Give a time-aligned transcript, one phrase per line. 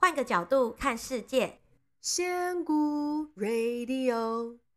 [0.00, 1.54] 换个角度看世界，
[2.00, 4.70] 仙姑 Radio，Hello，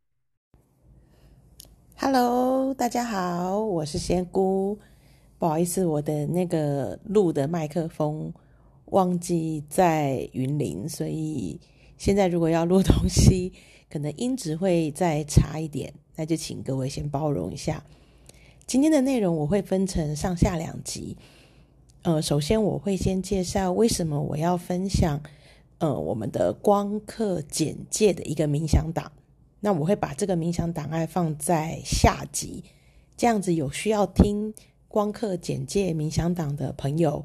[2.73, 4.79] 大家好，我是仙姑。
[5.37, 8.33] 不好意思，我的那个录的麦克风
[8.85, 11.61] 忘记在云林，所以
[11.99, 13.53] 现在如果要录东西，
[13.91, 17.83] 可能音质会再差一点，那就请各位先包容一下。
[18.65, 21.15] 今天的内容我会分成上下两集。
[22.03, 25.21] 呃，首先我会先介绍为什么我要分享，
[25.77, 29.11] 呃，我们的光刻简介的一个冥想档。
[29.59, 32.63] 那我会把这个冥想档案放在下集，
[33.15, 34.51] 这样子有需要听
[34.87, 37.23] 光刻简介冥想档的朋友，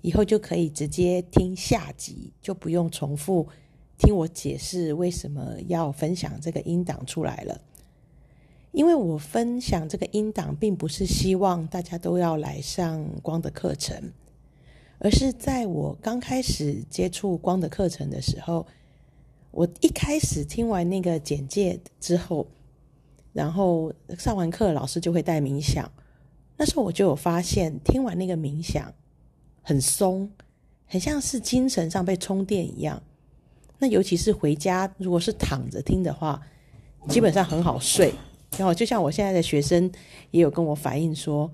[0.00, 3.46] 以后就可以直接听下集，就不用重复
[3.98, 7.60] 听我解释为什么要分享这个音档出来了。
[8.72, 14.12] 因为我分享这个音档，并不是希望大家都要来上光的课程，
[14.98, 18.66] 而是在我刚开始接触光的课程的时候，
[19.50, 22.46] 我一开始听完那个简介之后，
[23.32, 25.90] 然后上完课，老师就会带冥想。
[26.56, 28.92] 那时候我就有发现，听完那个冥想
[29.62, 30.30] 很松，
[30.86, 33.02] 很像是精神上被充电一样。
[33.78, 36.42] 那尤其是回家，如果是躺着听的话，
[37.08, 38.12] 基本上很好睡。
[38.56, 39.90] 然后就像我现在的学生
[40.30, 41.50] 也有跟我反映说，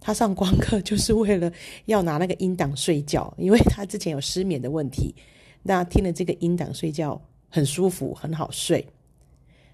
[0.00, 1.50] 他上光课就是 为了
[1.86, 5.14] 要拿那个音档睡觉，因为他之前有失眠的问题。
[5.62, 8.86] 那听了这个音档睡觉很舒服，很好睡。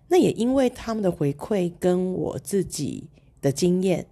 [0.06, 3.04] 那也因为他们的回馈跟我自己
[3.42, 4.06] 的经验，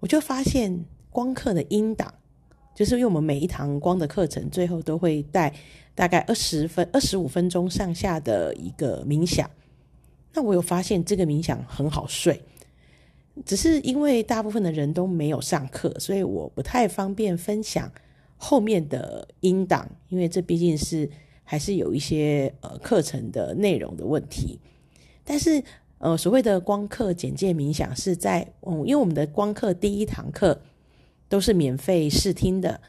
[0.00, 2.12] 我就发现光课的音档，
[2.74, 5.52] 就是因为我们每一堂光的课程最后都会带
[5.94, 9.48] 大概二十分、二十五分钟上下的一个冥想。
[10.34, 12.40] 那我有发现这个冥想很好睡，
[13.44, 17.92] 只是因为大部分的人都没有上课，所以我不太方便分享
[18.36, 21.08] 后面的音档，因为这毕竟是
[21.44, 24.58] 还是有一些呃课程的内容的问题。
[25.22, 25.62] 但是
[25.98, 30.60] 呃所谓的光课简介冥想是在嗯，因为我们的光课第一堂课
[31.28, 32.80] 都是免费试听的，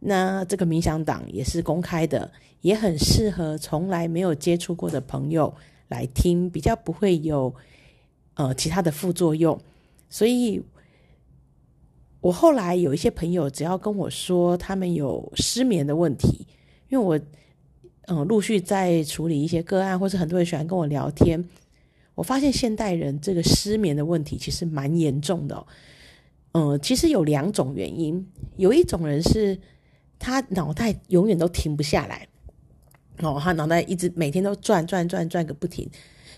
[0.00, 2.32] 那这个冥想档也是公开的，
[2.62, 5.54] 也很适合从来没有接触过的朋友。
[5.88, 7.54] 来听比较不会有
[8.34, 9.60] 呃其他的副作用，
[10.10, 10.62] 所以
[12.20, 16.46] 我后来有一些朋友只要跟我说他们有失眠的问题，
[16.88, 17.16] 因为我
[18.08, 21.48] 嗯、呃、陆续在处理一些个案，或是很多人喜欢跟我聊天，
[22.14, 25.66] 我发现现代人这个失眠的问题其实蛮严重的哦。
[26.52, 28.26] 嗯、呃，其实有两种原因，
[28.56, 29.58] 有一种人是
[30.18, 32.26] 他脑袋永远都停不下来。
[33.20, 35.88] 哦，他脑袋一直每天都转转转转个不停，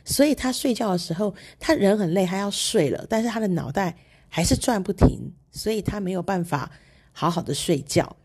[0.04, 3.96] 所以他睡觉的时候，他人很累，他要睡了，但是他的脑袋
[4.28, 6.70] 还是转不停，所以他没有办法
[7.12, 8.16] 好好的睡觉。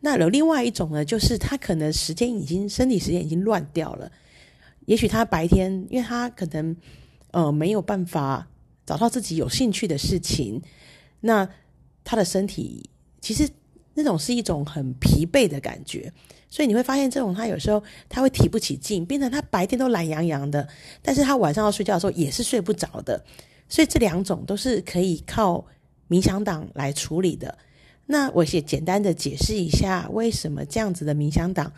[0.00, 4.10] 那有另外一种呢，就是他可能时间已经身体时间已经乱掉了，
[4.86, 6.76] 也许他白天，因为他可能
[7.32, 8.48] 呃没有办法
[8.86, 10.62] 找到自己有兴趣的事情，
[11.20, 11.48] 那
[12.04, 12.88] 他的身体
[13.20, 13.48] 其实
[13.98, 16.12] 那种是一种很疲惫的感觉。
[16.48, 20.66] 所以你会发现，这种他有时候他会提不起劲，变成他白天都懒洋洋的，
[21.02, 23.22] 但是他晚上要睡觉的时候也是睡不着的。
[23.68, 25.66] 所以这两种都是可以靠
[26.08, 27.58] 冥想党来处理的。
[28.06, 31.72] 那我也简单的解释一下，为什么这样子的冥想党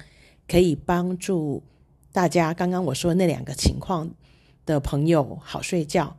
[0.46, 1.62] 可以帮助
[2.12, 4.08] 大家刚刚我说那两个情况
[4.66, 6.16] 的朋友好睡觉。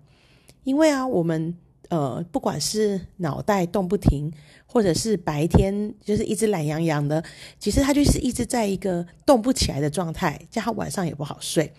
[0.65, 1.55] 因为啊，我们
[1.91, 4.33] 呃，不管是脑袋动不停。
[4.73, 7.21] 或者是白天就是一直懒洋洋的，
[7.59, 11.69] 其实他就是一直在一个动不起来的状态，叫他晚上也不好睡。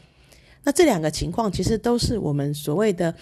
[0.62, 3.14] 那这两个情况其实都是我们所谓的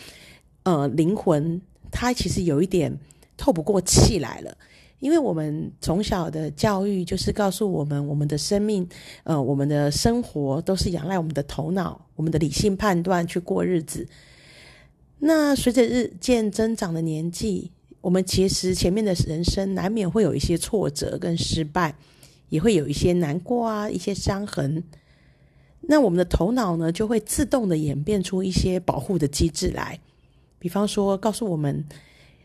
[0.64, 2.92] 呃灵魂，它其实有一点
[3.36, 4.52] 透不过气来了。
[4.98, 8.84] 因为我们从小的教育就是告诉我们，我们的生命，
[9.22, 14.04] 呃，我们的生活都是仰赖我们的头脑、我们的理性判断去过日子。
[15.20, 17.70] 那随着日渐增长的年纪，
[18.00, 21.94] 我们其实前面的人生难免会有一些挫折跟失败，
[22.48, 24.82] 也会有一些难过啊，一些伤痕。
[25.82, 30.00] 那我们的头脑呢，就会自动的演变出一些保护的机制来，
[30.58, 31.84] 比方说告诉我们，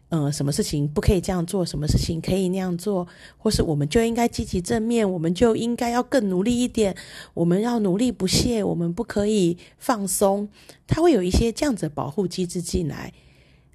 [0.09, 3.07] 呃，什么事情不可以这样做，什么事情可以那样做，
[3.37, 6.95] 或是我们就应该积极正面，我们就应该要更努力一点，
[7.33, 10.47] 我们要努力不懈，我们不可以放松。
[10.85, 13.11] 它会有一些这样子的保护机制进来。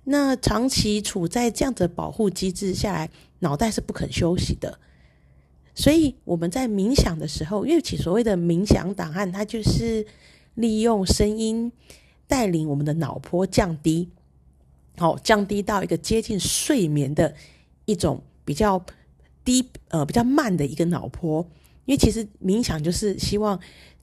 [0.04, 3.10] 那长期处在这样的保护机制下来，
[3.40, 4.78] 脑袋是不肯休息的。
[5.74, 10.06] 所以我们在冥想的时候，因为其所谓的冥想档案，它就是
[10.54, 11.70] 利用声音
[12.26, 14.08] 带领我们的脑波降低，
[14.96, 17.34] 好，降低到一个接近睡眠的
[17.84, 18.84] 一种比较
[19.44, 21.46] 低呃比较慢的一个脑波。
[21.86, 23.58] 因为其实冥想就是希望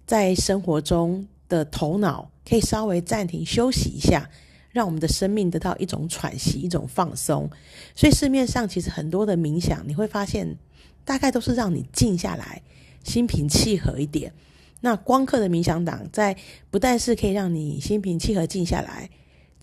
[0.06, 4.30] 在生活中的头脑可以稍微暂停休息一下，
[4.72, 7.50] 让我们的生命得到一种喘息、一种放松。
[7.96, 10.58] 所以市面上其实很多的冥想，你会发现
[11.06, 12.62] 大概都是让你静下来，
[13.04, 14.34] 心平气和一点。
[14.82, 16.36] 那光课的冥想档在
[16.70, 19.10] 不但是可以让你心平气和静下来，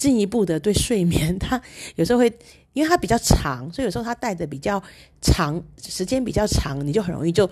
[0.05, 1.59] 进一步的对睡眠，它
[1.95, 2.31] 有时候会
[2.75, 4.83] 因为它比较长，所以有时候它带的比较
[5.23, 7.49] 长时间比较长，你就很容易就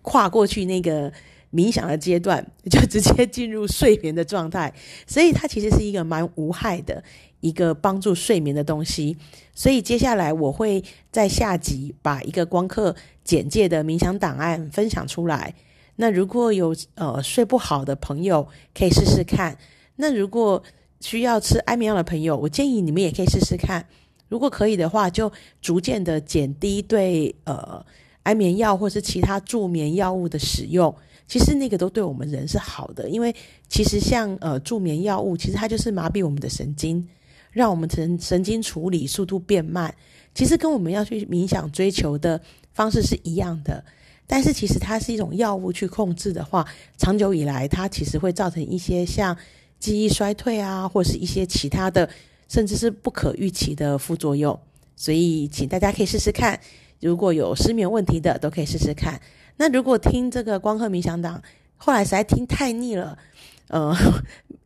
[0.00, 1.12] 跨过去那个
[1.52, 4.72] 冥想的阶段，就直接进入睡眠的状态。
[5.06, 7.04] 所以它其实是一个蛮无害的
[7.40, 9.14] 一个帮助睡眠的东西。
[9.54, 10.82] 所以接下来我会
[11.12, 15.54] 在下集把一个光刻简介的冥想档案分享出来。
[15.96, 19.58] 那如果有呃睡不好的朋友，可以试试看。
[19.96, 20.62] 那如果
[21.00, 23.84] 需要吃安眠药的朋友，我建议你们也可以试试看。
[24.28, 27.84] 如果可以的话，就逐渐的减低对呃
[28.22, 30.94] 安眠药或是其他助眠药物的使用。
[31.26, 33.34] 其实那个都对我们人是好的，因为
[33.68, 37.08] 其实像呃助眠药物，其实它就是麻痹我们的神经，
[37.50, 39.94] 让我们神神经处理速度变慢。
[40.34, 42.40] 其实跟我们要去冥想追求的
[42.72, 43.84] 方式是一样的。
[44.26, 46.64] 但是其实它是一种药物去控制的话，
[46.96, 49.36] 长久以来它其实会造成一些像
[49.80, 52.08] 记忆衰退啊，或是一些其他的，
[52.48, 54.56] 甚至是不可预期的副作用。
[54.94, 56.60] 所以请大家可以试试看，
[57.00, 59.20] 如果有失眠问题的都可以试试看。
[59.56, 61.42] 那如果听这个光课冥想档，
[61.76, 63.18] 后来实在听太腻了，
[63.68, 63.96] 呃，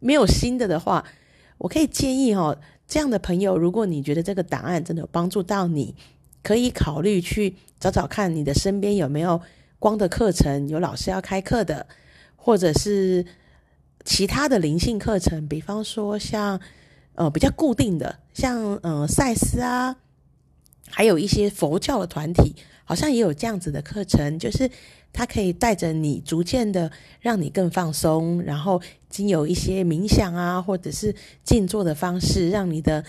[0.00, 1.02] 没有新的的话，
[1.56, 5.94] 我可以建议哦，这样的朋友，如果你觉得这个档案真的有帮助到你。
[6.42, 9.40] 可以考虑去找找看你的身边有没有
[9.78, 11.86] 光的课程，有老师要开课的，
[12.36, 13.24] 或者是
[14.04, 16.60] 其他的灵性课程，比方说像
[17.14, 19.96] 呃比较固定的，像呃赛斯啊，
[20.90, 22.54] 还有一些佛教的团体，
[22.84, 24.70] 好像也有这样子的课程，就是
[25.12, 33.04] 它可以带着你逐渐的让你更放松，然后经由一些冥想啊，或者是静坐的方式，让你的。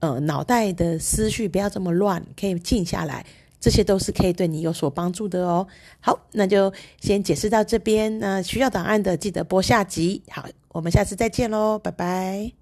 [0.00, 3.26] 呃，脑袋的思绪不要这么乱，可以静下来，
[3.60, 5.66] 这些都是可以对你有所帮助的哦。
[6.00, 8.18] 好，那就先解释到这边。
[8.18, 10.22] 那需要档案的记得播下集。
[10.30, 12.59] 好，我们下次再见喽，拜拜。